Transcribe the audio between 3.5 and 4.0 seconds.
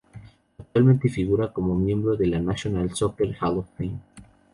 of Fame.